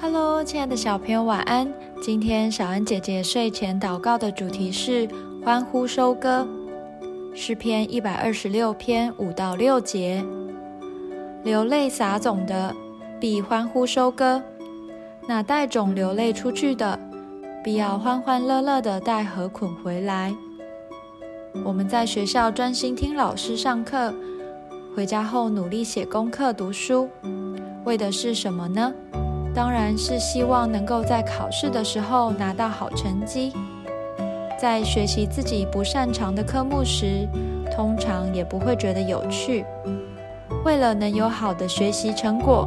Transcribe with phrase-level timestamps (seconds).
[0.00, 1.72] Hello，亲爱的小朋友，晚安。
[2.02, 5.08] 今天小恩姐姐睡前祷告的主题是
[5.44, 6.46] 欢呼收割，
[7.34, 10.24] 诗篇一百二十六篇五到六节。
[11.42, 12.74] 流泪撒种的，
[13.20, 14.42] 必欢呼收割；
[15.26, 16.98] 那带种流泪出去的，
[17.62, 20.34] 必要欢欢乐乐的带禾捆回来。
[21.64, 24.12] 我们在学校专心听老师上课，
[24.94, 27.08] 回家后努力写功课、读书，
[27.84, 28.92] 为的是什么呢？
[29.54, 33.52] 当然是希望能够在考试的时候拿到好成绩。
[34.58, 37.28] 在学习自己不擅长的科目时，
[37.74, 39.64] 通常也不会觉得有趣。
[40.64, 42.66] 为了能有好的学习成果，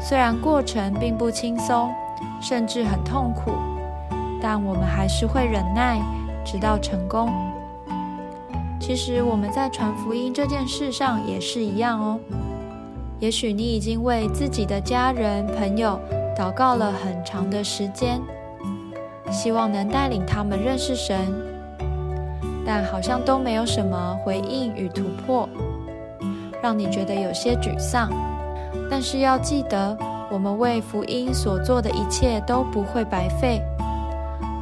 [0.00, 1.90] 虽然过程并不轻松，
[2.42, 3.52] 甚至很痛苦，
[4.42, 6.00] 但我们还是会忍耐，
[6.44, 7.30] 直到成功。
[8.80, 12.18] 其实我们在传福音这件事上也是一样哦。
[13.20, 16.00] 也许你已经为自己的家人、朋友
[16.34, 18.18] 祷告了很长的时间，
[19.30, 21.30] 希望能带领他们认识神，
[22.64, 25.46] 但好像都没有什么回应与突破，
[26.62, 28.10] 让你觉得有些沮丧。
[28.90, 29.94] 但是要记得，
[30.30, 33.60] 我们为福音所做的一切都不会白费。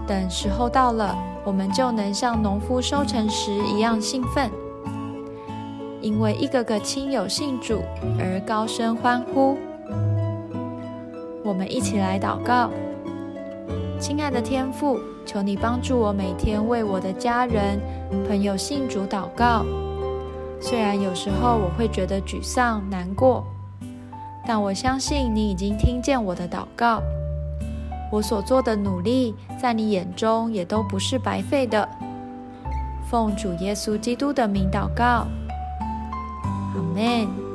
[0.04, 4.50] 等时候到了，我们就能像农夫收成时一样兴奋。
[6.00, 7.82] 因为一个个亲友信主
[8.18, 9.56] 而高声欢呼，
[11.44, 12.70] 我们一起来祷告。
[13.98, 17.80] 亲爱的天父，求你帮助我每天为我的家人、
[18.28, 19.64] 朋友信主祷告。
[20.60, 23.44] 虽然有时候我会觉得沮丧、难过，
[24.46, 27.02] 但我相信你已经听见我的祷告。
[28.10, 31.88] 我所做的努力，在你眼中也都不是白费的。
[33.10, 35.26] 奉主耶稣基督的名祷告。
[36.78, 37.47] Amen.